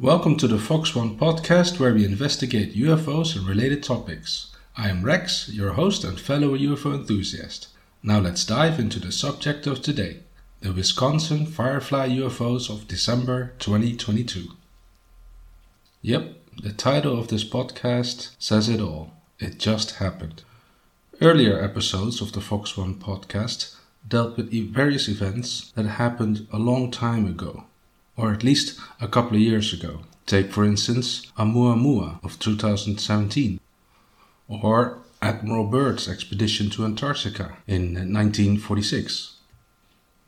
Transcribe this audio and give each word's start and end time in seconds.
Welcome 0.00 0.38
to 0.38 0.48
the 0.48 0.58
Fox 0.58 0.96
One 0.96 1.18
podcast 1.18 1.78
where 1.78 1.92
we 1.92 2.06
investigate 2.06 2.74
UFOs 2.74 3.36
and 3.36 3.46
related 3.46 3.82
topics. 3.82 4.50
I 4.74 4.88
am 4.88 5.02
Rex, 5.02 5.50
your 5.50 5.74
host 5.74 6.04
and 6.04 6.18
fellow 6.18 6.56
UFO 6.56 6.94
enthusiast. 6.94 7.68
Now 8.02 8.18
let's 8.18 8.46
dive 8.46 8.80
into 8.80 8.98
the 8.98 9.12
subject 9.12 9.66
of 9.66 9.82
today 9.82 10.20
the 10.62 10.72
Wisconsin 10.72 11.44
Firefly 11.44 12.08
UFOs 12.08 12.70
of 12.70 12.88
December 12.88 13.52
2022. 13.58 14.52
Yep, 16.00 16.34
the 16.62 16.72
title 16.72 17.20
of 17.20 17.28
this 17.28 17.44
podcast 17.44 18.30
says 18.38 18.70
it 18.70 18.80
all. 18.80 19.12
It 19.38 19.58
just 19.58 19.96
happened. 19.96 20.44
Earlier 21.20 21.62
episodes 21.62 22.22
of 22.22 22.32
the 22.32 22.40
Fox 22.40 22.74
One 22.74 22.94
podcast 22.94 23.76
dealt 24.08 24.38
with 24.38 24.50
various 24.72 25.08
events 25.08 25.70
that 25.72 25.84
happened 25.84 26.46
a 26.50 26.58
long 26.58 26.90
time 26.90 27.26
ago 27.26 27.64
or 28.20 28.32
at 28.32 28.44
least 28.44 28.78
a 29.00 29.08
couple 29.08 29.36
of 29.36 29.42
years 29.42 29.72
ago. 29.72 30.00
Take, 30.26 30.52
for 30.52 30.64
instance, 30.64 31.26
Oumuamua 31.38 32.22
of 32.22 32.38
2017, 32.38 33.58
or 34.48 34.98
Admiral 35.22 35.66
Byrd's 35.66 36.08
expedition 36.08 36.70
to 36.70 36.84
Antarctica 36.84 37.56
in 37.66 37.94
1946. 37.94 39.36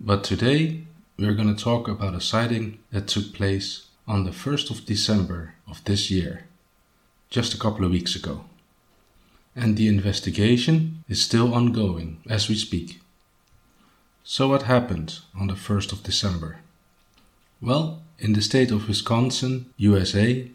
But 0.00 0.24
today, 0.24 0.84
we're 1.18 1.34
going 1.34 1.54
to 1.54 1.64
talk 1.64 1.86
about 1.86 2.14
a 2.14 2.20
sighting 2.20 2.78
that 2.90 3.08
took 3.08 3.34
place 3.34 3.86
on 4.08 4.24
the 4.24 4.30
1st 4.30 4.70
of 4.70 4.86
December 4.86 5.54
of 5.68 5.84
this 5.84 6.10
year, 6.10 6.44
just 7.30 7.54
a 7.54 7.58
couple 7.58 7.84
of 7.84 7.92
weeks 7.92 8.16
ago. 8.16 8.44
And 9.54 9.76
the 9.76 9.86
investigation 9.86 11.04
is 11.08 11.22
still 11.22 11.54
ongoing 11.54 12.20
as 12.28 12.48
we 12.48 12.54
speak. 12.54 13.00
So, 14.24 14.48
what 14.48 14.62
happened 14.62 15.18
on 15.38 15.48
the 15.48 15.54
1st 15.54 15.92
of 15.92 16.02
December? 16.02 16.58
Well, 17.62 18.02
in 18.18 18.32
the 18.32 18.42
state 18.42 18.72
of 18.72 18.88
Wisconsin, 18.88 19.66
USA, 19.76 20.50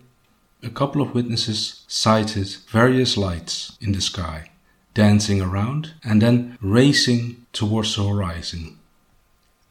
a 0.61 0.69
couple 0.69 1.02
of 1.02 1.16
witnesses 1.16 1.86
sighted 1.88 2.53
various 2.67 3.16
lights 3.16 3.77
in 3.80 3.94
the 3.94 4.02
sky, 4.02 4.52
dancing 4.94 5.41
around 5.41 5.94
and 6.03 6.22
then 6.22 6.58
racing 6.59 7.45
towards 7.53 7.95
the 7.95 8.03
horizon. 8.03 8.78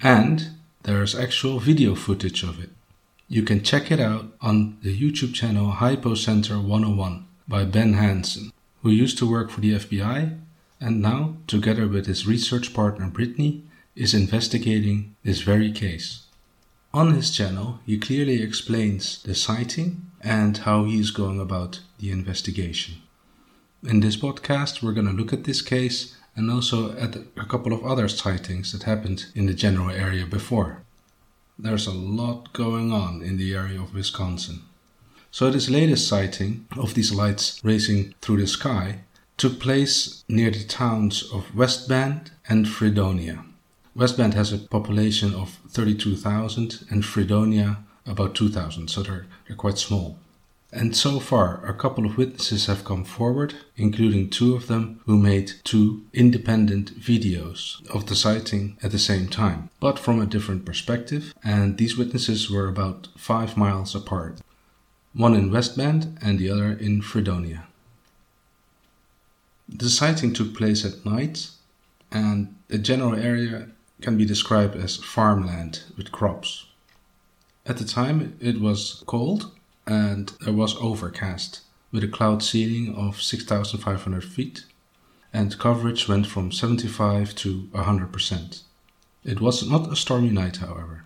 And 0.01 0.53
there 0.85 1.03
is 1.03 1.15
actual 1.15 1.59
video 1.59 1.95
footage 1.95 2.43
of 2.43 2.59
it. 2.59 2.71
You 3.29 3.43
can 3.43 3.63
check 3.63 3.91
it 3.91 4.01
out 4.01 4.29
on 4.41 4.79
the 4.83 4.99
YouTube 4.99 5.35
channel 5.35 5.73
Hypocenter 5.73 6.63
101 6.63 7.27
by 7.47 7.65
Ben 7.65 7.93
Hansen, 7.95 8.51
who 8.83 8.89
used 8.89 9.19
to 9.19 9.31
work 9.31 9.51
for 9.51 9.61
the 9.61 9.75
FBI 9.75 10.39
and 10.81 11.03
now, 11.03 11.37
together 11.47 11.87
with 11.87 12.07
his 12.07 12.27
research 12.27 12.73
partner 12.73 13.09
Brittany, 13.09 13.63
is 13.95 14.15
investigating 14.15 15.17
this 15.23 15.43
very 15.43 15.71
case. 15.71 16.26
On 16.97 17.13
his 17.13 17.31
channel, 17.31 17.81
he 17.85 17.99
clearly 17.99 18.43
explains 18.43 19.23
the 19.23 19.35
sighting 19.35 20.11
and 20.23 20.57
how 20.57 20.85
he 20.85 20.99
is 20.99 21.11
going 21.11 21.39
about 21.39 21.81
the 21.99 22.11
investigation. 22.11 23.03
In 23.83 24.01
this 24.01 24.17
podcast, 24.17 24.83
we're 24.83 24.95
going 24.95 25.07
to 25.07 25.13
look 25.13 25.31
at 25.35 25.45
this 25.45 25.61
case 25.61 26.17
and 26.35 26.51
also 26.51 26.97
at 26.97 27.15
a 27.15 27.45
couple 27.45 27.75
of 27.75 27.85
other 27.85 28.09
sightings 28.09 28.73
that 28.73 28.85
happened 28.85 29.27
in 29.35 29.45
the 29.45 29.53
general 29.53 29.91
area 29.91 30.25
before. 30.25 30.85
There's 31.59 31.87
a 31.87 31.93
lot 31.93 32.55
going 32.55 32.93
on 32.93 33.21
in 33.21 33.37
the 33.37 33.55
area 33.55 33.79
of 33.79 33.93
Wisconsin. 33.93 34.63
So, 35.31 35.51
this 35.51 35.69
latest 35.69 36.09
sighting 36.09 36.67
of 36.79 36.95
these 36.95 37.13
lights 37.13 37.61
racing 37.63 38.15
through 38.23 38.39
the 38.41 38.47
sky 38.47 39.01
took 39.37 39.61
place 39.61 40.25
near 40.31 40.51
the 40.51 40.65
towns 40.65 41.31
of 41.31 41.55
West 41.55 41.91
Bend 41.91 42.31
and 42.49 42.67
Fredonia. 42.67 43.45
West 43.97 44.19
Bend 44.19 44.35
has 44.35 44.53
a 44.53 44.59
population 44.59 45.35
of 45.35 45.59
32,000 45.71 46.85
and 46.91 47.03
Fredonia 47.03 47.79
about 48.05 48.35
2,000, 48.35 48.89
so 48.89 49.03
they're, 49.03 49.27
they're 49.47 49.57
quite 49.57 49.79
small. 49.79 50.19
And 50.71 50.95
so 50.95 51.19
far, 51.19 51.65
a 51.65 51.73
couple 51.73 52.05
of 52.05 52.19
witnesses 52.19 52.67
have 52.67 52.85
come 52.85 53.05
forward, 53.05 53.55
including 53.79 54.29
two 54.29 54.55
of 54.55 54.67
them 54.67 55.01
who 55.07 55.17
made 55.17 55.53
two 55.65 56.05
independent 56.13 57.01
videos 57.01 57.89
of 57.89 58.05
the 58.05 58.15
sighting 58.15 58.77
at 58.83 58.91
the 58.91 58.99
same 58.99 59.29
time, 59.29 59.71
but 59.81 59.99
from 59.99 60.21
a 60.21 60.27
different 60.27 60.67
perspective, 60.67 61.33
and 61.43 61.79
these 61.79 61.97
witnesses 61.97 62.51
were 62.51 62.69
about 62.69 63.09
five 63.17 63.57
miles 63.57 63.95
apart. 63.95 64.41
One 65.15 65.35
in 65.35 65.51
West 65.51 65.75
Bend 65.75 66.19
and 66.21 66.39
the 66.39 66.51
other 66.51 66.73
in 66.73 67.01
Fredonia. 67.01 67.67
The 69.67 69.89
sighting 69.89 70.35
took 70.35 70.55
place 70.55 70.85
at 70.85 71.07
night, 71.07 71.49
and 72.13 72.55
the 72.69 72.79
general 72.79 73.15
area 73.15 73.69
can 74.01 74.17
be 74.17 74.25
described 74.25 74.77
as 74.77 74.97
farmland 74.97 75.83
with 75.97 76.13
crops. 76.13 76.67
At 77.65 77.79
the 77.79 77.85
time, 77.85 78.37
it 78.41 78.61
was 78.61 79.03
cold 79.07 79.53
and 79.87 80.33
there 80.41 80.53
was 80.53 80.77
overcast 80.77 81.61
with 81.93 82.05
a 82.05 82.09
cloud 82.09 82.43
ceiling 82.43 82.95
of 82.95 83.23
6,500 83.23 84.25
feet, 84.25 84.65
and 85.33 85.59
coverage 85.59 86.09
went 86.09 86.27
from 86.27 86.53
75 86.53 87.35
to 87.37 87.69
100%. 87.73 88.63
It 89.25 89.41
was 89.41 89.69
not 89.69 89.93
a 89.93 89.97
stormy 89.97 90.31
night, 90.31 90.59
however, 90.59 91.05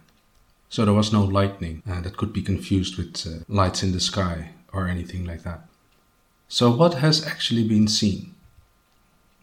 so 0.69 0.85
there 0.85 0.95
was 0.95 1.13
no 1.13 1.25
lightning 1.25 1.83
uh, 1.89 2.01
that 2.01 2.17
could 2.17 2.33
be 2.33 2.43
confused 2.43 2.97
with 2.97 3.27
uh, 3.27 3.45
lights 3.49 3.83
in 3.83 3.93
the 3.93 4.01
sky 4.01 4.51
or 4.73 4.87
anything 4.87 5.25
like 5.25 5.43
that. 5.43 5.67
So, 6.49 6.71
what 6.71 6.95
has 6.95 7.27
actually 7.27 7.67
been 7.67 7.89
seen? 7.89 8.35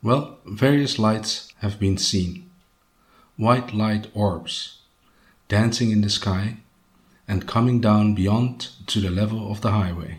Well, 0.03 0.37
various 0.45 0.99
lights 0.99 1.51
have 1.59 1.79
been 1.79 1.97
seen 1.97 2.46
white 3.37 3.73
light 3.73 4.07
orbs 4.13 4.79
dancing 5.47 5.91
in 5.91 6.01
the 6.01 6.09
sky 6.09 6.57
and 7.27 7.47
coming 7.47 7.79
down 7.79 8.15
beyond 8.15 8.69
to 8.87 8.99
the 8.99 9.09
level 9.09 9.51
of 9.51 9.61
the 9.61 9.71
highway. 9.71 10.17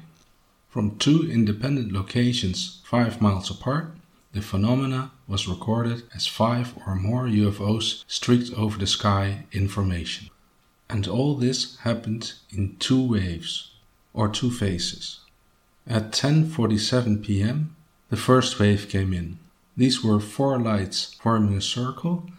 From 0.68 0.96
two 0.98 1.28
independent 1.30 1.92
locations 1.92 2.80
five 2.84 3.20
miles 3.20 3.50
apart, 3.50 3.94
the 4.32 4.42
phenomena 4.42 5.10
was 5.26 5.48
recorded 5.48 6.02
as 6.14 6.26
five 6.26 6.74
or 6.86 6.94
more 6.94 7.24
UFOs 7.24 8.04
streaked 8.06 8.52
over 8.52 8.78
the 8.78 8.86
sky 8.86 9.46
in 9.50 9.68
formation. 9.68 10.28
And 10.88 11.08
all 11.08 11.34
this 11.34 11.78
happened 11.78 12.34
in 12.50 12.76
two 12.78 13.02
waves, 13.02 13.72
or 14.14 14.28
two 14.28 14.50
phases. 14.50 15.20
At 15.86 16.12
10:47 16.12 17.24
p.m., 17.24 17.74
the 18.10 18.16
first 18.16 18.58
wave 18.58 18.88
came 18.88 19.12
in. 19.12 19.38
These 19.76 20.04
were 20.04 20.20
four 20.20 20.58
lights 20.58 21.14
forming 21.20 21.56
a 21.56 21.60
circle 21.60 22.30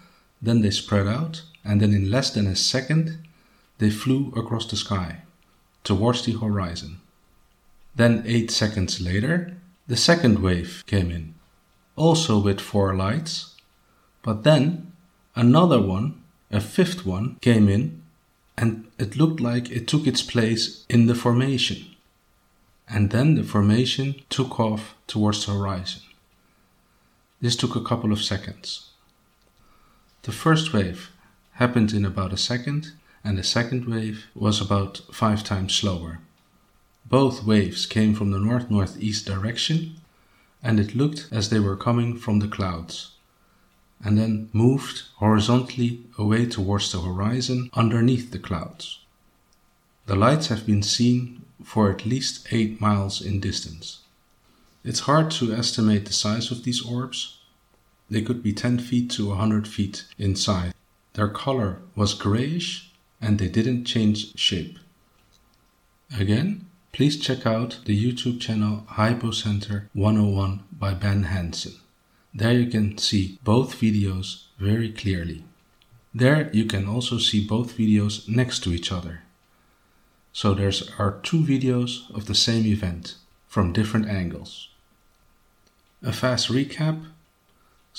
then 0.42 0.62
they 0.62 0.72
spread 0.72 1.08
out, 1.08 1.44
and 1.64 1.82
then 1.82 1.94
in 1.94 2.10
less 2.10 2.32
than 2.32 2.48
a 2.48 2.56
second, 2.56 3.28
they 3.78 3.90
flew 3.90 4.34
across 4.36 4.66
the 4.66 4.78
sky 4.78 5.24
towards 5.84 6.26
the 6.26 6.34
horizon. 6.34 7.00
Then, 7.96 8.24
eight 8.26 8.52
seconds 8.52 9.02
later, 9.02 9.58
the 9.88 9.98
second 9.98 10.40
wave 10.40 10.84
came 10.86 11.12
in, 11.12 11.36
also 11.96 12.40
with 12.40 12.62
four 12.62 12.96
lights. 12.96 13.56
But 14.22 14.44
then 14.44 14.94
another 15.36 15.82
one, 15.82 16.22
a 16.52 16.62
fifth 16.62 17.06
one, 17.06 17.38
came 17.42 17.68
in, 17.68 18.02
and 18.58 18.88
it 18.98 19.16
looked 19.16 19.40
like 19.40 19.72
it 19.72 19.88
took 19.88 20.06
its 20.06 20.22
place 20.22 20.86
in 20.90 21.08
the 21.08 21.16
formation. 21.16 21.96
And 22.88 23.12
then 23.12 23.36
the 23.36 23.44
formation 23.44 24.16
took 24.30 24.60
off 24.60 24.96
towards 25.08 25.46
the 25.46 25.54
horizon. 25.54 26.02
This 27.42 27.56
took 27.56 27.76
a 27.76 27.84
couple 27.84 28.12
of 28.12 28.22
seconds. 28.22 28.90
The 30.24 30.32
first 30.34 30.74
wave 30.74 31.12
happened 31.54 31.94
in 31.94 32.06
about 32.06 32.34
a 32.34 32.38
second, 32.38 32.92
and 33.24 33.38
the 33.38 33.44
second 33.44 33.86
wave 33.86 34.26
was 34.36 34.60
about 34.60 35.02
five 35.12 35.44
times 35.44 35.74
slower. 35.74 36.20
Both 37.06 37.44
waves 37.44 37.86
came 37.86 38.14
from 38.14 38.32
the 38.32 38.40
north 38.40 38.70
northeast 38.70 39.26
direction, 39.26 39.96
and 40.62 40.80
it 40.80 40.96
looked 40.96 41.28
as 41.32 41.50
they 41.50 41.60
were 41.60 41.78
coming 41.78 42.18
from 42.18 42.40
the 42.40 42.48
clouds, 42.48 43.12
and 44.04 44.18
then 44.18 44.50
moved 44.54 45.04
horizontally 45.16 46.04
away 46.18 46.46
towards 46.46 46.92
the 46.92 47.02
horizon 47.02 47.70
underneath 47.74 48.32
the 48.32 48.40
clouds. 48.40 49.00
The 50.06 50.16
lights 50.16 50.48
have 50.48 50.66
been 50.66 50.84
seen 50.84 51.44
for 51.64 51.92
at 51.92 52.06
least 52.06 52.48
8 52.52 52.80
miles 52.82 53.22
in 53.22 53.40
distance. 53.40 54.00
It's 54.84 55.02
hard 55.02 55.32
to 55.32 55.54
estimate 55.54 56.06
the 56.06 56.14
size 56.14 56.52
of 56.52 56.64
these 56.64 56.82
orbs, 56.82 57.39
they 58.10 58.22
could 58.22 58.42
be 58.42 58.54
10 58.54 58.80
feet 58.80 59.10
to 59.12 59.30
100 59.30 59.68
feet 59.68 60.06
in 60.18 60.36
size. 60.36 60.74
Their 61.14 61.30
color 61.30 61.82
was 61.96 62.14
grayish 62.14 62.92
and 63.22 63.38
they 63.38 63.48
didn't 63.48 63.86
change 63.86 64.38
shape. 64.38 64.80
Again, 66.18 66.66
please 66.92 67.20
check 67.20 67.46
out 67.46 67.80
the 67.86 67.96
YouTube 67.96 68.40
channel 68.40 68.86
Hypocenter 68.92 69.88
101 69.94 70.64
by 70.72 70.94
Ben 70.94 71.24
Hansen. 71.24 71.74
There 72.34 72.54
you 72.54 72.68
can 72.68 72.98
see 72.98 73.40
both 73.44 73.80
videos 73.80 74.44
very 74.58 74.92
clearly. 74.92 75.44
There 76.14 76.50
you 76.54 76.66
can 76.66 76.88
also 76.88 77.18
see 77.18 77.46
both 77.46 77.78
videos 77.78 78.28
next 78.28 78.64
to 78.64 78.74
each 78.74 78.92
other. 78.92 79.22
So 80.34 80.54
there 80.54 80.72
are 80.98 81.20
two 81.22 81.42
videos 81.42 82.10
of 82.16 82.26
the 82.26 82.36
same 82.36 82.66
event 82.66 83.16
from 83.48 83.74
different 83.74 84.08
angles. 84.08 84.70
A 86.02 86.14
fast 86.14 86.50
recap 86.50 87.06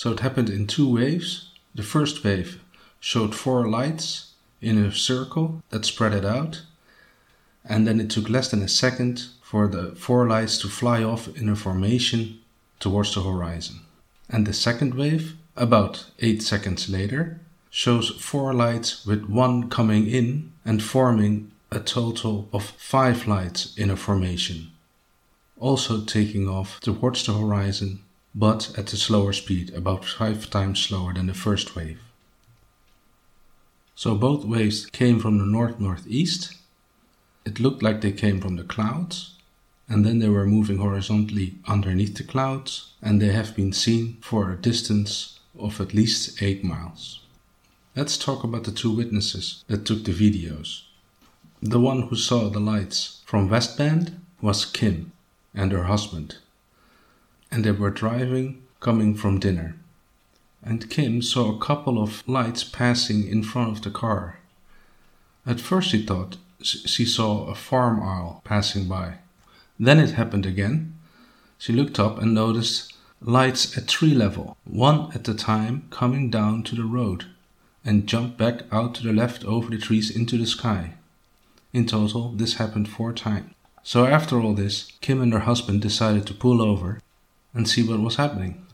so 0.01 0.13
it 0.13 0.21
happened 0.21 0.49
in 0.49 0.67
two 0.67 0.89
waves. 0.89 1.51
The 1.75 1.83
first 1.83 2.25
wave 2.25 2.59
showed 3.01 3.35
four 3.35 3.69
lights 3.69 4.33
in 4.63 4.83
a 4.83 4.91
circle 4.91 5.63
that 5.69 5.85
spread 5.85 6.15
it 6.15 6.25
out. 6.25 6.63
and 7.67 7.87
then 7.87 8.01
it 8.01 8.09
took 8.09 8.31
less 8.31 8.51
than 8.51 8.63
a 8.63 8.77
second 8.85 9.27
for 9.43 9.69
the 9.69 9.95
four 10.05 10.27
lights 10.27 10.57
to 10.61 10.69
fly 10.69 11.05
off 11.05 11.29
in 11.37 11.51
a 11.51 11.55
formation 11.55 12.39
towards 12.79 13.15
the 13.15 13.23
horizon. 13.23 13.81
And 14.31 14.47
the 14.47 14.55
second 14.55 14.95
wave, 14.95 15.37
about 15.55 16.07
8 16.19 16.43
seconds 16.43 16.89
later, 16.89 17.39
shows 17.69 18.09
four 18.09 18.55
lights 18.55 19.05
with 19.05 19.29
one 19.29 19.69
coming 19.69 20.07
in 20.07 20.51
and 20.65 20.83
forming 20.83 21.51
a 21.71 21.79
total 21.79 22.49
of 22.55 22.65
five 22.95 23.27
lights 23.27 23.77
in 23.77 23.91
a 23.91 23.97
formation, 23.97 24.71
also 25.59 26.03
taking 26.07 26.49
off 26.49 26.81
towards 26.81 27.27
the 27.27 27.35
horizon 27.35 28.01
but 28.35 28.73
at 28.79 28.93
a 28.93 28.97
slower 28.97 29.33
speed, 29.33 29.75
about 29.75 30.05
five 30.05 30.49
times 30.51 30.81
slower 30.81 31.13
than 31.15 31.27
the 31.27 31.35
first 31.35 31.75
wave. 31.75 32.01
So 33.95 34.15
both 34.15 34.45
waves 34.45 34.87
came 34.87 35.19
from 35.19 35.39
the 35.39 35.45
north 35.45 35.79
northeast. 35.79 36.57
It 37.45 37.61
looked 37.61 37.83
like 37.83 38.01
they 38.01 38.13
came 38.13 38.41
from 38.41 38.57
the 38.57 38.65
clouds, 38.65 39.35
and 39.89 40.07
then 40.07 40.21
they 40.21 40.29
were 40.29 40.47
moving 40.47 40.79
horizontally 40.79 41.57
underneath 41.67 42.17
the 42.17 42.25
clouds, 42.25 42.93
and 43.03 43.21
they 43.21 43.33
have 43.33 43.57
been 43.57 43.73
seen 43.73 44.19
for 44.21 44.51
a 44.51 44.57
distance 44.57 45.41
of 45.59 45.81
at 45.81 45.93
least 45.93 46.41
8 46.41 46.65
miles. 46.65 47.21
Let's 47.97 48.17
talk 48.17 48.45
about 48.45 48.65
the 48.65 48.71
two 48.71 48.95
witnesses 48.95 49.65
that 49.67 49.85
took 49.85 50.05
the 50.05 50.13
videos. 50.13 50.83
The 51.61 51.81
one 51.81 52.03
who 52.03 52.17
saw 52.17 52.49
the 52.49 52.61
lights 52.61 53.21
from 53.27 53.51
West 53.51 53.77
Bend 53.77 54.19
was 54.41 54.65
Kim 54.65 55.13
and 55.53 55.73
her 55.73 55.85
husband, 55.85 56.37
and 57.51 57.65
they 57.65 57.73
were 57.73 57.91
driving 57.91 58.63
coming 58.81 59.15
from 59.15 59.39
dinner. 59.39 59.77
And 60.63 60.91
Kim 60.91 61.23
saw 61.23 61.55
a 61.55 61.59
couple 61.59 62.03
of 62.03 62.27
lights 62.29 62.65
passing 62.65 63.27
in 63.27 63.43
front 63.43 63.77
of 63.77 63.83
the 63.83 63.91
car. 63.91 64.39
At 65.47 65.61
first, 65.61 65.91
she 65.91 66.05
thought 66.05 66.37
she 66.63 67.07
saw 67.07 67.47
a 67.47 67.55
farm 67.55 68.03
owl 68.03 68.43
passing 68.45 68.87
by. 68.87 69.15
Then 69.79 69.99
it 69.99 70.11
happened 70.11 70.45
again. 70.45 70.95
She 71.59 71.73
looked 71.73 71.99
up 71.99 72.21
and 72.21 72.35
noticed 72.35 72.95
lights 73.23 73.77
at 73.77 73.89
tree 73.89 74.15
level, 74.15 74.57
one 74.65 75.11
at 75.15 75.29
a 75.29 75.35
time 75.35 75.87
coming 75.91 76.31
down 76.31 76.63
to 76.65 76.75
the 76.75 76.85
road, 76.85 77.27
and 77.85 78.07
jumped 78.07 78.37
back 78.37 78.63
out 78.71 78.95
to 78.95 79.03
the 79.03 79.13
left 79.13 79.45
over 79.45 79.71
the 79.71 79.79
trees 79.79 80.15
into 80.15 80.37
the 80.37 80.47
sky. 80.47 80.95
In 81.73 81.87
total, 81.87 82.33
this 82.33 82.55
happened 82.55 82.89
four 82.89 83.13
times. 83.13 83.55
So 83.83 84.05
after 84.07 84.39
all 84.39 84.55
this, 84.55 84.93
Kim 85.01 85.23
and 85.23 85.33
her 85.33 85.41
husband 85.41 85.81
decided 85.81 86.27
to 86.27 86.35
pull 86.35 86.61
over 86.61 87.01
and 87.55 87.69
see 87.69 87.83
what 87.83 88.01
was 88.01 88.17
happening. 88.17 88.65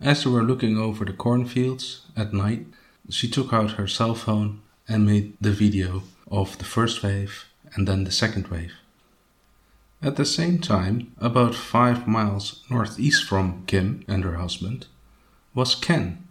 As 0.00 0.24
they 0.24 0.30
were 0.30 0.42
looking 0.42 0.76
over 0.76 1.04
the 1.04 1.12
cornfields 1.12 2.02
at 2.16 2.32
night, 2.32 2.66
she 3.10 3.28
took 3.28 3.52
out 3.52 3.72
her 3.72 3.86
cell 3.86 4.14
phone 4.14 4.60
and 4.88 5.06
made 5.06 5.34
the 5.40 5.52
video 5.52 6.02
of 6.30 6.58
the 6.58 6.64
first 6.64 7.02
wave 7.02 7.44
and 7.74 7.86
then 7.86 8.04
the 8.04 8.12
second 8.12 8.48
wave. 8.48 8.72
At 10.02 10.16
the 10.16 10.26
same 10.26 10.58
time, 10.58 11.12
about 11.18 11.54
five 11.54 12.06
miles 12.06 12.62
northeast 12.68 13.24
from 13.24 13.64
Kim 13.66 14.04
and 14.06 14.24
her 14.24 14.36
husband, 14.36 14.86
was 15.54 15.74
Ken. 15.74 16.26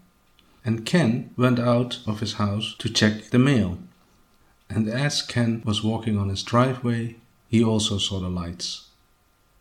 And 0.65 0.85
Ken 0.85 1.31
went 1.37 1.59
out 1.59 1.99
of 2.05 2.19
his 2.19 2.33
house 2.33 2.75
to 2.77 2.89
check 2.89 3.31
the 3.31 3.39
mail. 3.39 3.79
And 4.69 4.87
as 4.87 5.21
Ken 5.21 5.63
was 5.65 5.83
walking 5.83 6.17
on 6.17 6.29
his 6.29 6.43
driveway, 6.43 7.15
he 7.49 7.63
also 7.63 7.97
saw 7.97 8.19
the 8.19 8.29
lights. 8.29 8.89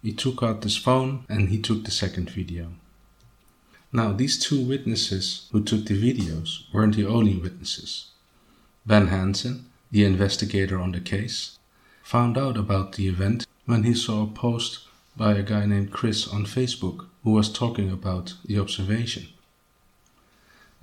He 0.03 0.13
took 0.13 0.43
out 0.43 0.65
his 0.65 0.77
phone 0.77 1.25
and 1.29 1.49
he 1.49 1.59
took 1.59 1.85
the 1.85 1.91
second 1.91 2.29
video. 2.31 2.73
Now, 3.93 4.13
these 4.13 4.39
two 4.39 4.61
witnesses 4.67 5.49
who 5.53 5.63
took 5.63 5.85
the 5.85 5.95
videos 5.95 6.65
weren't 6.73 6.97
the 6.97 7.07
only 7.07 7.37
witnesses. 7.37 8.07
Ben 8.85 9.09
Hansen, 9.09 9.67
the 9.91 10.05
investigator 10.05 10.81
on 10.81 10.93
the 10.93 11.01
case, 11.01 11.59
found 12.03 12.37
out 12.37 12.57
about 12.57 12.95
the 12.95 13.07
event 13.07 13.47
when 13.67 13.85
he 13.85 13.95
saw 13.95 14.25
a 14.25 14.27
post 14.27 14.81
by 15.17 15.35
a 15.35 15.43
guy 15.43 15.67
named 15.67 15.93
Chris 15.93 16.27
on 16.27 16.47
Facebook 16.47 17.07
who 17.23 17.31
was 17.31 17.53
talking 17.53 17.91
about 17.91 18.35
the 18.45 18.59
observation. 18.59 19.29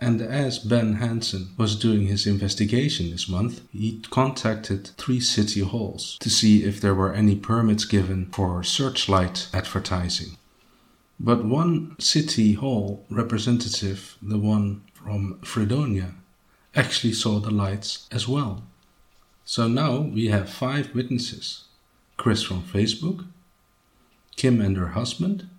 And 0.02 0.22
as 0.22 0.60
Ben 0.60 0.94
Hansen 0.94 1.50
was 1.58 1.76
doing 1.76 2.08
his 2.08 2.26
investigation 2.26 3.12
this 3.12 3.28
month, 3.28 3.62
he 3.74 4.02
contacted 4.10 4.88
three 4.98 5.20
city 5.20 5.60
halls 5.60 6.18
to 6.22 6.30
see 6.30 6.64
if 6.64 6.80
there 6.80 6.96
were 6.96 7.14
any 7.14 7.36
permits 7.36 7.84
given 7.84 8.28
for 8.28 8.64
searchlight 8.64 9.50
advertising. 9.54 10.38
But 11.20 11.44
one 11.44 11.98
city 12.00 12.54
hall 12.54 13.06
representative, 13.10 14.16
the 14.22 14.38
one 14.38 14.84
from 14.94 15.40
Fredonia, 15.42 16.14
actually 16.74 17.14
saw 17.14 17.40
the 17.40 17.52
lights 17.52 18.08
as 18.10 18.26
well. 18.26 18.64
So 19.44 19.68
now 19.68 20.00
we 20.00 20.28
have 20.28 20.50
five 20.50 20.96
witnesses 20.96 21.66
Chris 22.16 22.42
from 22.44 22.64
Facebook, 22.64 23.26
Kim 24.38 24.62
and 24.62 24.78
her 24.78 24.90
husband, 24.90 25.50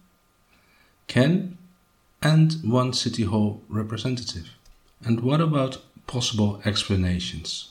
Ken, 1.09 1.59
and 2.23 2.57
one 2.63 2.93
City 2.93 3.25
Hall 3.25 3.63
representative. 3.69 4.51
And 5.03 5.21
what 5.21 5.41
about 5.41 5.79
possible 6.07 6.61
explanations? 6.65 7.71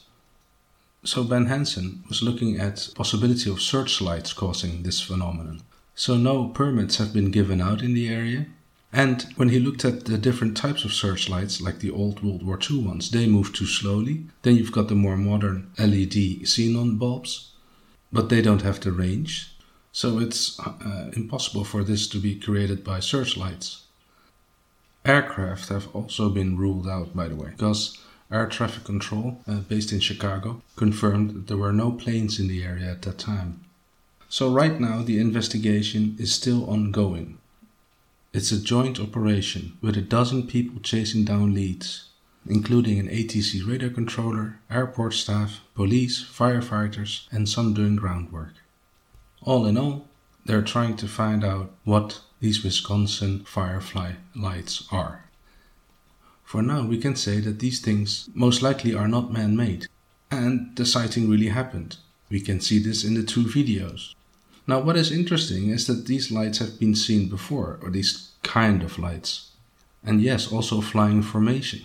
So 1.03 1.23
Ben 1.23 1.45
Hansen 1.45 2.03
was 2.09 2.21
looking 2.21 2.59
at 2.59 2.89
possibility 2.95 3.49
of 3.49 3.61
searchlights 3.61 4.33
causing 4.33 4.83
this 4.83 5.01
phenomenon. 5.01 5.61
So 5.95 6.17
no 6.17 6.47
permits 6.47 6.97
have 6.97 7.13
been 7.13 7.31
given 7.31 7.61
out 7.61 7.81
in 7.81 7.93
the 7.93 8.09
area. 8.09 8.47
And 8.91 9.21
when 9.35 9.49
he 9.49 9.59
looked 9.59 9.85
at 9.85 10.05
the 10.05 10.17
different 10.17 10.57
types 10.57 10.83
of 10.83 10.94
searchlights, 10.94 11.61
like 11.61 11.79
the 11.79 11.91
old 11.91 12.23
World 12.23 12.44
War 12.44 12.59
II 12.59 12.83
ones, 12.83 13.11
they 13.11 13.27
move 13.27 13.53
too 13.53 13.68
slowly. 13.68 14.25
Then 14.41 14.56
you've 14.56 14.71
got 14.71 14.87
the 14.87 14.95
more 14.95 15.15
modern 15.15 15.69
LED 15.77 16.41
xenon 16.44 16.97
bulbs, 16.97 17.51
but 18.11 18.29
they 18.29 18.41
don't 18.41 18.63
have 18.63 18.79
the 18.79 18.91
range. 18.91 19.56
So 19.91 20.19
it's 20.19 20.59
uh, 20.59 21.11
impossible 21.13 21.63
for 21.63 21.83
this 21.83 22.07
to 22.07 22.18
be 22.18 22.35
created 22.35 22.83
by 22.83 22.99
searchlights. 22.99 23.83
Aircraft 25.06 25.69
have 25.69 25.94
also 25.95 26.29
been 26.29 26.57
ruled 26.57 26.87
out, 26.87 27.15
by 27.15 27.27
the 27.27 27.35
way, 27.35 27.51
because 27.51 27.97
air 28.31 28.47
traffic 28.47 28.83
control, 28.83 29.41
uh, 29.47 29.59
based 29.61 29.91
in 29.91 29.99
Chicago, 29.99 30.61
confirmed 30.75 31.31
that 31.31 31.47
there 31.47 31.57
were 31.57 31.73
no 31.73 31.91
planes 31.91 32.39
in 32.39 32.47
the 32.47 32.63
area 32.63 32.91
at 32.91 33.01
that 33.03 33.18
time. 33.18 33.63
So, 34.27 34.51
right 34.51 34.79
now, 34.79 35.01
the 35.01 35.19
investigation 35.19 36.15
is 36.19 36.33
still 36.33 36.69
ongoing. 36.69 37.39
It's 38.33 38.51
a 38.51 38.61
joint 38.61 38.99
operation 38.99 39.77
with 39.81 39.97
a 39.97 40.01
dozen 40.01 40.45
people 40.45 40.79
chasing 40.81 41.25
down 41.25 41.56
leads 41.56 42.09
including 42.47 42.99
an 42.99 43.07
ATC 43.07 43.65
radar 43.68 43.89
controller, 43.89 44.59
airport 44.69 45.13
staff, 45.13 45.61
police, 45.75 46.23
firefighters, 46.23 47.27
and 47.31 47.47
some 47.47 47.73
doing 47.73 47.95
groundwork. 47.95 48.53
All 49.44 49.65
in 49.65 49.77
all, 49.77 50.07
they're 50.45 50.61
trying 50.61 50.95
to 50.97 51.07
find 51.07 51.43
out 51.43 51.71
what 51.83 52.21
these 52.39 52.63
Wisconsin 52.63 53.43
firefly 53.45 54.13
lights 54.35 54.87
are. 54.91 55.25
For 56.43 56.61
now, 56.61 56.83
we 56.83 56.97
can 56.97 57.15
say 57.15 57.39
that 57.41 57.59
these 57.59 57.79
things 57.79 58.29
most 58.33 58.61
likely 58.61 58.93
are 58.93 59.07
not 59.07 59.31
man 59.31 59.55
made, 59.55 59.87
and 60.31 60.75
the 60.75 60.85
sighting 60.85 61.29
really 61.29 61.49
happened. 61.49 61.97
We 62.29 62.41
can 62.41 62.59
see 62.59 62.79
this 62.79 63.03
in 63.03 63.13
the 63.13 63.23
two 63.23 63.43
videos. 63.43 64.15
Now, 64.65 64.79
what 64.79 64.97
is 64.97 65.11
interesting 65.11 65.69
is 65.69 65.87
that 65.87 66.05
these 66.05 66.31
lights 66.31 66.59
have 66.59 66.79
been 66.79 66.95
seen 66.95 67.27
before, 67.27 67.79
or 67.81 67.89
these 67.89 68.31
kind 68.43 68.83
of 68.83 68.97
lights. 68.99 69.51
And 70.03 70.21
yes, 70.21 70.51
also 70.51 70.81
flying 70.81 71.21
formation. 71.21 71.81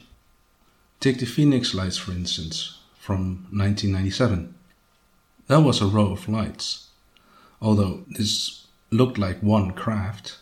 Take 1.01 1.19
the 1.19 1.27
Phoenix 1.27 1.75
lights, 1.75 1.99
for 1.99 2.13
instance, 2.13 2.79
from 2.99 3.47
1997. 3.51 4.55
That 5.49 5.61
was 5.61 5.83
a 5.83 5.87
row 5.87 6.13
of 6.13 6.29
lights, 6.29 6.89
although 7.65 8.05
this 8.09 8.67
looked 8.91 9.17
like 9.17 9.43
one 9.43 9.73
craft. 9.73 10.39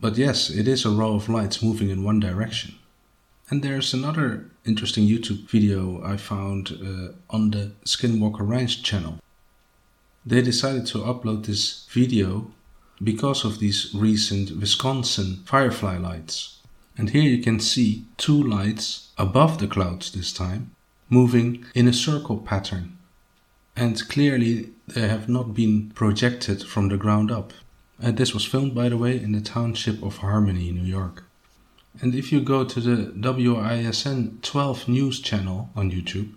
But 0.00 0.16
yes, 0.16 0.50
it 0.50 0.68
is 0.68 0.84
a 0.84 0.90
row 0.90 1.16
of 1.16 1.28
lights 1.28 1.62
moving 1.62 1.90
in 1.90 2.04
one 2.04 2.20
direction. 2.20 2.76
And 3.50 3.62
there's 3.62 3.92
another 3.92 4.50
interesting 4.64 5.06
YouTube 5.06 5.50
video 5.50 6.00
I 6.02 6.16
found 6.16 6.70
uh, 6.70 7.34
on 7.34 7.50
the 7.50 7.72
Skinwalker 7.84 8.48
Ranch 8.48 8.82
channel. 8.82 9.18
They 10.24 10.40
decided 10.42 10.86
to 10.86 10.98
upload 10.98 11.44
this 11.44 11.86
video 11.90 12.52
because 13.02 13.44
of 13.44 13.58
these 13.58 13.90
recent 13.92 14.58
Wisconsin 14.58 15.42
firefly 15.44 15.98
lights. 15.98 16.60
And 16.96 17.10
here 17.10 17.28
you 17.28 17.42
can 17.42 17.58
see 17.58 18.04
two 18.16 18.40
lights 18.40 19.10
above 19.18 19.58
the 19.58 19.66
clouds 19.66 20.12
this 20.12 20.32
time, 20.32 20.70
moving 21.10 21.64
in 21.74 21.88
a 21.88 21.92
circle 21.92 22.38
pattern. 22.38 22.96
And 23.76 24.08
clearly 24.08 24.70
they 24.86 25.08
have 25.08 25.28
not 25.28 25.54
been 25.54 25.90
projected 25.90 26.62
from 26.62 26.88
the 26.88 26.96
ground 26.96 27.30
up. 27.30 27.52
And 28.00 28.16
this 28.16 28.34
was 28.34 28.44
filmed, 28.44 28.74
by 28.74 28.88
the 28.88 28.96
way, 28.96 29.20
in 29.20 29.32
the 29.32 29.40
township 29.40 30.02
of 30.02 30.18
Harmony, 30.18 30.70
New 30.70 30.82
York. 30.82 31.24
And 32.00 32.14
if 32.14 32.32
you 32.32 32.40
go 32.40 32.64
to 32.64 32.80
the 32.80 33.12
WISN 33.12 34.40
12 34.42 34.88
news 34.88 35.20
channel 35.20 35.70
on 35.76 35.90
YouTube, 35.90 36.34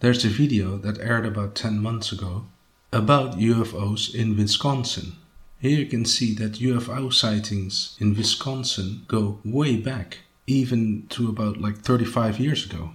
there's 0.00 0.24
a 0.24 0.28
video 0.28 0.76
that 0.78 0.98
aired 1.00 1.26
about 1.26 1.54
10 1.54 1.78
months 1.78 2.12
ago 2.12 2.46
about 2.92 3.38
UFOs 3.38 4.14
in 4.14 4.36
Wisconsin. 4.36 5.16
Here 5.58 5.78
you 5.78 5.86
can 5.86 6.04
see 6.04 6.34
that 6.34 6.60
UFO 6.60 7.12
sightings 7.12 7.96
in 7.98 8.14
Wisconsin 8.14 9.02
go 9.08 9.40
way 9.44 9.76
back, 9.76 10.18
even 10.46 11.06
to 11.10 11.28
about 11.28 11.60
like 11.60 11.78
35 11.78 12.38
years 12.38 12.66
ago, 12.66 12.90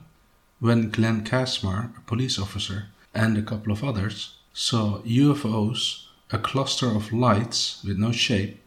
when 0.60 0.90
Glenn 0.90 1.24
Casmar, 1.24 1.96
a 1.98 2.02
police 2.02 2.40
officer, 2.40 2.88
and 3.13 3.38
a 3.38 3.41
couple 3.41 3.72
of 3.72 3.84
others 3.84 4.36
saw 4.53 5.00
UFOs, 5.01 6.06
a 6.32 6.38
cluster 6.38 6.88
of 6.88 7.13
lights 7.13 7.84
with 7.86 7.98
no 7.98 8.12
shape, 8.12 8.62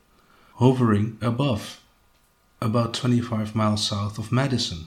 hovering 0.55 1.19
above, 1.21 1.81
about 2.61 2.95
25 2.95 3.55
miles 3.55 3.87
south 3.87 4.19
of 4.19 4.33
Madison. 4.33 4.87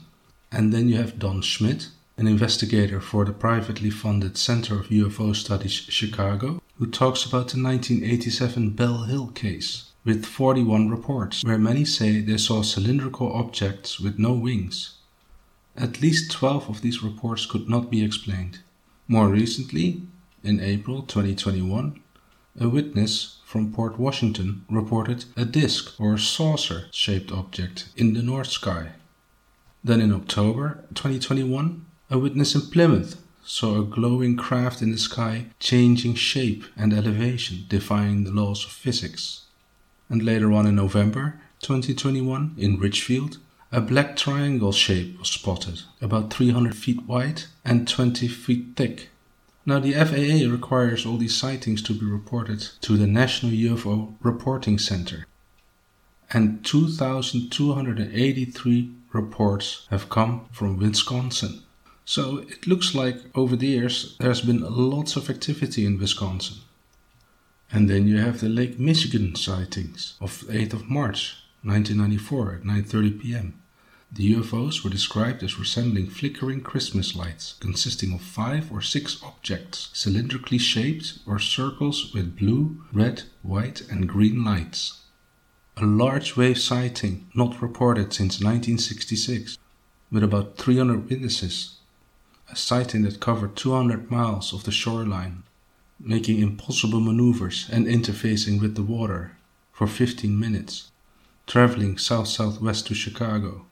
And 0.50 0.72
then 0.72 0.88
you 0.88 0.96
have 0.96 1.18
Don 1.18 1.42
Schmitt, 1.42 1.88
an 2.16 2.26
investigator 2.26 3.00
for 3.00 3.24
the 3.24 3.32
privately 3.32 3.90
funded 3.90 4.36
Center 4.36 4.80
of 4.80 4.88
UFO 4.88 5.34
Studies 5.36 5.72
Chicago, 5.72 6.60
who 6.78 6.86
talks 6.86 7.24
about 7.24 7.48
the 7.48 7.62
1987 7.62 8.70
Belleville 8.70 9.28
case 9.28 9.90
with 10.04 10.24
41 10.24 10.88
reports, 10.88 11.44
where 11.44 11.58
many 11.58 11.84
say 11.84 12.20
they 12.20 12.38
saw 12.38 12.62
cylindrical 12.62 13.32
objects 13.32 14.00
with 14.00 14.18
no 14.18 14.32
wings. 14.32 14.94
At 15.76 16.00
least 16.00 16.32
12 16.32 16.68
of 16.68 16.80
these 16.80 17.02
reports 17.02 17.46
could 17.46 17.68
not 17.68 17.90
be 17.90 18.04
explained. 18.04 18.60
More 19.10 19.28
recently, 19.28 20.02
in 20.44 20.60
April 20.60 21.00
2021, 21.00 21.98
a 22.60 22.68
witness 22.68 23.38
from 23.42 23.72
Port 23.72 23.98
Washington 23.98 24.66
reported 24.68 25.24
a 25.34 25.46
disk 25.46 25.98
or 25.98 26.18
saucer 26.18 26.88
shaped 26.90 27.32
object 27.32 27.88
in 27.96 28.12
the 28.12 28.22
North 28.22 28.48
Sky. 28.48 28.90
Then 29.82 30.02
in 30.02 30.12
October 30.12 30.84
2021, 30.94 31.86
a 32.10 32.18
witness 32.18 32.54
in 32.54 32.60
Plymouth 32.70 33.22
saw 33.42 33.80
a 33.80 33.84
glowing 33.84 34.36
craft 34.36 34.82
in 34.82 34.92
the 34.92 34.98
sky 34.98 35.46
changing 35.58 36.14
shape 36.14 36.64
and 36.76 36.92
elevation, 36.92 37.64
defying 37.66 38.24
the 38.24 38.30
laws 38.30 38.66
of 38.66 38.72
physics. 38.72 39.46
And 40.10 40.22
later 40.22 40.52
on 40.52 40.66
in 40.66 40.74
November 40.74 41.40
2021, 41.62 42.56
in 42.58 42.78
Ridgefield, 42.78 43.38
a 43.70 43.82
black 43.82 44.16
triangle 44.16 44.72
shape 44.72 45.18
was 45.18 45.28
spotted, 45.28 45.82
about 46.00 46.32
300 46.32 46.74
feet 46.74 47.06
wide 47.06 47.42
and 47.64 47.86
20 47.86 48.26
feet 48.28 48.68
thick. 48.76 49.10
Now, 49.66 49.78
the 49.78 49.92
FAA 49.92 50.50
requires 50.50 51.04
all 51.04 51.18
these 51.18 51.36
sightings 51.36 51.82
to 51.82 51.92
be 51.92 52.06
reported 52.06 52.66
to 52.80 52.96
the 52.96 53.06
National 53.06 53.52
UFO 53.52 54.14
Reporting 54.22 54.78
Center. 54.78 55.26
And 56.32 56.64
2,283 56.64 58.90
reports 59.12 59.86
have 59.90 60.08
come 60.08 60.46
from 60.50 60.78
Wisconsin. 60.78 61.60
So 62.06 62.38
it 62.38 62.66
looks 62.66 62.94
like 62.94 63.16
over 63.34 63.54
the 63.54 63.66
years 63.66 64.16
there's 64.18 64.40
been 64.40 64.62
lots 64.62 65.14
of 65.16 65.28
activity 65.28 65.84
in 65.84 65.98
Wisconsin. 65.98 66.62
And 67.70 67.90
then 67.90 68.08
you 68.08 68.16
have 68.16 68.40
the 68.40 68.48
Lake 68.48 68.78
Michigan 68.78 69.34
sightings 69.34 70.14
of 70.22 70.42
8th 70.48 70.72
of 70.72 70.88
March 70.88 71.36
1994 71.62 72.54
at 72.54 72.62
9:30 72.62 73.20
p.m. 73.20 73.62
The 74.10 74.34
UFOs 74.34 74.82
were 74.82 74.90
described 74.90 75.42
as 75.42 75.58
resembling 75.58 76.08
flickering 76.08 76.62
Christmas 76.62 77.14
lights, 77.14 77.56
consisting 77.60 78.14
of 78.14 78.22
five 78.22 78.72
or 78.72 78.80
six 78.80 79.22
objects, 79.22 79.90
cylindrically 79.92 80.58
shaped 80.58 81.18
or 81.26 81.38
circles 81.38 82.14
with 82.14 82.36
blue, 82.36 82.84
red, 82.90 83.24
white, 83.42 83.82
and 83.90 84.08
green 84.08 84.42
lights. 84.42 85.02
A 85.76 85.84
large 85.84 86.36
wave 86.36 86.58
sighting 86.58 87.28
not 87.34 87.60
reported 87.60 88.14
since 88.14 88.40
1966, 88.40 89.58
with 90.10 90.24
about 90.24 90.56
300 90.56 91.10
witnesses. 91.10 91.76
A 92.50 92.56
sighting 92.56 93.02
that 93.02 93.20
covered 93.20 93.56
200 93.56 94.10
miles 94.10 94.54
of 94.54 94.64
the 94.64 94.72
shoreline, 94.72 95.42
making 96.00 96.38
impossible 96.38 97.00
maneuvers 97.00 97.68
and 97.70 97.86
interfacing 97.86 98.60
with 98.60 98.74
the 98.74 98.82
water 98.82 99.36
for 99.70 99.86
15 99.86 100.38
minutes, 100.38 100.90
traveling 101.48 101.98
south 101.98 102.28
southwest 102.28 102.86
to 102.86 102.94
Chicago 102.94 103.64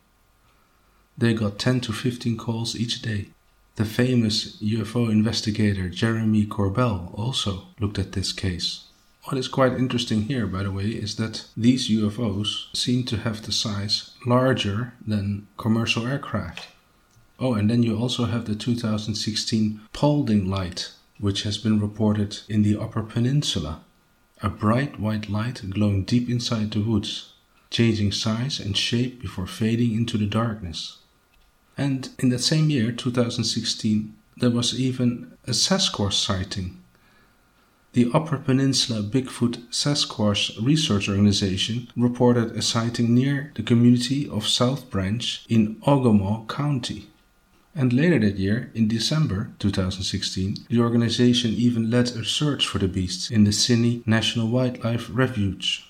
they 1.18 1.32
got 1.32 1.58
10 1.58 1.80
to 1.82 1.92
15 1.92 2.36
calls 2.36 2.76
each 2.76 3.00
day. 3.00 3.28
The 3.76 3.84
famous 3.84 4.60
UFO 4.62 5.10
investigator 5.10 5.88
Jeremy 5.88 6.44
Corbell 6.44 7.18
also 7.18 7.68
looked 7.80 7.98
at 7.98 8.12
this 8.12 8.32
case. 8.32 8.84
What 9.24 9.38
is 9.38 9.48
quite 9.48 9.72
interesting 9.72 10.22
here, 10.22 10.46
by 10.46 10.62
the 10.62 10.70
way, 10.70 10.84
is 10.84 11.16
that 11.16 11.46
these 11.56 11.88
UFOs 11.88 12.74
seem 12.76 13.04
to 13.04 13.16
have 13.18 13.42
the 13.42 13.52
size 13.52 14.10
larger 14.24 14.92
than 15.06 15.48
commercial 15.56 16.06
aircraft. 16.06 16.68
Oh, 17.40 17.54
and 17.54 17.68
then 17.68 17.82
you 17.82 17.98
also 17.98 18.26
have 18.26 18.44
the 18.44 18.54
2016 18.54 19.80
Paulding 19.92 20.48
light, 20.48 20.92
which 21.18 21.42
has 21.42 21.58
been 21.58 21.80
reported 21.80 22.40
in 22.48 22.62
the 22.62 22.78
Upper 22.78 23.02
Peninsula. 23.02 23.80
A 24.42 24.50
bright 24.50 25.00
white 25.00 25.28
light 25.30 25.62
glowing 25.70 26.04
deep 26.04 26.28
inside 26.28 26.70
the 26.70 26.80
woods, 26.80 27.32
changing 27.70 28.12
size 28.12 28.60
and 28.60 28.76
shape 28.76 29.20
before 29.20 29.46
fading 29.46 29.94
into 29.94 30.16
the 30.18 30.26
darkness. 30.26 30.98
And 31.76 32.08
in 32.18 32.30
that 32.30 32.40
same 32.40 32.70
year, 32.70 32.92
2016, 32.92 34.14
there 34.38 34.50
was 34.50 34.78
even 34.78 35.32
a 35.46 35.50
Sasquatch 35.50 36.12
sighting. 36.12 36.82
The 37.92 38.10
Upper 38.12 38.36
Peninsula 38.36 39.02
Bigfoot 39.02 39.66
Sasquatch 39.70 40.62
Research 40.62 41.08
Organization 41.08 41.88
reported 41.96 42.50
a 42.50 42.60
sighting 42.60 43.14
near 43.14 43.52
the 43.54 43.62
community 43.62 44.28
of 44.28 44.46
South 44.46 44.90
Branch 44.90 45.44
in 45.48 45.76
Ogemaw 45.76 46.46
County. 46.48 47.08
And 47.74 47.92
later 47.92 48.18
that 48.18 48.36
year, 48.36 48.70
in 48.74 48.88
December 48.88 49.50
2016, 49.58 50.66
the 50.68 50.80
organization 50.80 51.52
even 51.52 51.90
led 51.90 52.08
a 52.08 52.24
search 52.24 52.66
for 52.66 52.78
the 52.78 52.88
beasts 52.88 53.30
in 53.30 53.44
the 53.44 53.50
Seney 53.50 54.06
National 54.06 54.48
Wildlife 54.48 55.08
Refuge. 55.10 55.86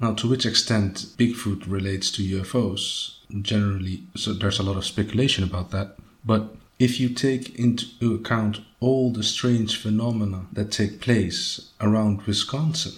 Now, 0.00 0.14
to 0.14 0.28
which 0.28 0.46
extent 0.46 1.06
Bigfoot 1.18 1.64
relates 1.66 2.10
to 2.12 2.22
UFOs, 2.22 3.16
generally, 3.42 4.04
so 4.16 4.32
there's 4.32 4.60
a 4.60 4.62
lot 4.62 4.76
of 4.76 4.84
speculation 4.84 5.42
about 5.42 5.70
that. 5.72 5.96
But 6.24 6.54
if 6.78 7.00
you 7.00 7.08
take 7.08 7.58
into 7.58 8.14
account 8.14 8.60
all 8.78 9.10
the 9.12 9.24
strange 9.24 9.76
phenomena 9.76 10.46
that 10.52 10.70
take 10.70 11.00
place 11.00 11.70
around 11.80 12.22
Wisconsin, 12.22 12.92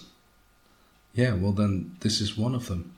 yeah, 1.15 1.35
well, 1.35 1.53
then 1.53 1.97
this 2.01 2.21
is 2.21 2.37
one 2.37 2.55
of 2.55 2.67
them. 2.67 2.95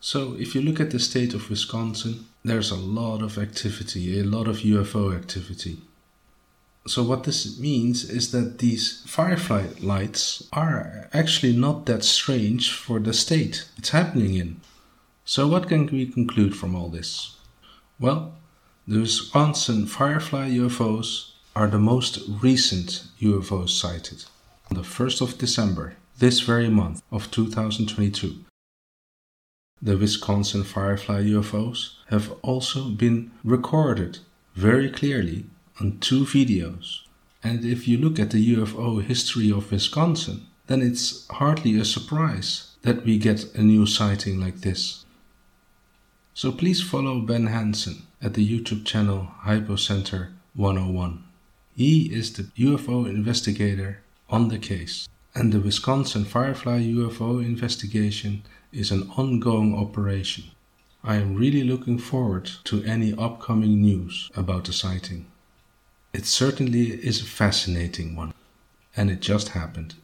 So, 0.00 0.34
if 0.38 0.54
you 0.54 0.62
look 0.62 0.80
at 0.80 0.90
the 0.90 1.00
state 1.00 1.34
of 1.34 1.50
Wisconsin, 1.50 2.26
there's 2.44 2.70
a 2.70 2.76
lot 2.76 3.22
of 3.22 3.38
activity, 3.38 4.20
a 4.20 4.24
lot 4.24 4.46
of 4.46 4.58
UFO 4.58 5.16
activity. 5.16 5.78
So, 6.88 7.02
what 7.02 7.24
this 7.24 7.58
means 7.58 8.08
is 8.08 8.32
that 8.32 8.60
these 8.60 9.02
firefly 9.06 9.66
lights 9.78 10.48
are 10.54 11.10
actually 11.12 11.54
not 11.54 11.84
that 11.84 12.02
strange 12.02 12.72
for 12.72 12.98
the 12.98 13.12
state 13.12 13.68
it's 13.76 13.90
happening 13.90 14.34
in. 14.34 14.62
So, 15.26 15.46
what 15.46 15.68
can 15.68 15.84
we 15.86 16.06
conclude 16.06 16.56
from 16.56 16.74
all 16.74 16.88
this? 16.88 17.36
Well, 18.00 18.32
the 18.86 19.00
Wisconsin 19.00 19.86
Firefly 19.86 20.48
UFOs 20.52 21.32
are 21.54 21.66
the 21.66 21.78
most 21.78 22.20
recent 22.40 23.04
UFOs 23.20 23.68
sighted 23.68 24.24
on 24.70 24.78
the 24.78 24.88
1st 24.88 25.20
of 25.20 25.36
December, 25.36 25.96
this 26.18 26.40
very 26.40 26.70
month 26.70 27.02
of 27.12 27.30
2022. 27.30 28.36
The 29.82 29.98
Wisconsin 29.98 30.64
Firefly 30.64 31.24
UFOs 31.24 31.96
have 32.06 32.32
also 32.40 32.88
been 32.88 33.30
recorded 33.44 34.20
very 34.54 34.90
clearly 34.90 35.44
on 35.80 35.98
two 35.98 36.24
videos. 36.24 37.00
And 37.42 37.64
if 37.64 37.86
you 37.86 37.98
look 37.98 38.18
at 38.18 38.30
the 38.30 38.56
UFO 38.56 39.02
history 39.02 39.50
of 39.50 39.70
Wisconsin, 39.70 40.46
then 40.66 40.82
it's 40.82 41.26
hardly 41.28 41.78
a 41.78 41.84
surprise 41.84 42.76
that 42.82 43.04
we 43.04 43.18
get 43.18 43.54
a 43.54 43.62
new 43.62 43.86
sighting 43.86 44.40
like 44.40 44.60
this. 44.60 45.04
So 46.34 46.52
please 46.52 46.82
follow 46.82 47.20
Ben 47.20 47.46
Hansen 47.46 48.02
at 48.22 48.34
the 48.34 48.46
YouTube 48.46 48.84
channel 48.84 49.28
Hypocenter 49.44 50.32
101. 50.54 51.24
He 51.76 52.12
is 52.12 52.32
the 52.32 52.44
UFO 52.58 53.08
investigator 53.08 54.02
on 54.28 54.48
the 54.48 54.58
case, 54.58 55.08
and 55.34 55.52
the 55.52 55.60
Wisconsin 55.60 56.24
Firefly 56.24 56.80
UFO 56.82 57.44
investigation 57.44 58.42
is 58.72 58.90
an 58.90 59.10
ongoing 59.16 59.74
operation. 59.74 60.44
I 61.02 61.16
am 61.16 61.36
really 61.36 61.62
looking 61.62 61.98
forward 61.98 62.50
to 62.64 62.82
any 62.84 63.14
upcoming 63.16 63.80
news 63.80 64.30
about 64.34 64.64
the 64.64 64.72
sighting. 64.72 65.26
It 66.12 66.24
certainly 66.24 66.92
is 66.92 67.20
a 67.20 67.26
fascinating 67.26 68.16
one, 68.16 68.32
and 68.96 69.10
it 69.10 69.20
just 69.20 69.50
happened. 69.50 69.94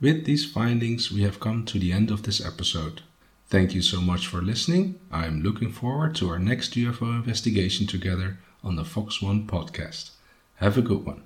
With 0.00 0.24
these 0.24 0.44
findings, 0.44 1.10
we 1.10 1.22
have 1.22 1.40
come 1.40 1.64
to 1.66 1.78
the 1.78 1.92
end 1.92 2.10
of 2.10 2.24
this 2.24 2.44
episode. 2.44 3.02
Thank 3.48 3.74
you 3.74 3.82
so 3.82 4.00
much 4.00 4.26
for 4.26 4.42
listening. 4.42 4.98
I 5.10 5.26
am 5.26 5.42
looking 5.42 5.70
forward 5.70 6.14
to 6.16 6.28
our 6.28 6.38
next 6.38 6.74
UFO 6.74 7.14
investigation 7.14 7.86
together 7.86 8.38
on 8.64 8.76
the 8.76 8.84
Fox 8.84 9.22
One 9.22 9.46
podcast. 9.46 10.10
Have 10.56 10.76
a 10.76 10.82
good 10.82 11.04
one. 11.04 11.22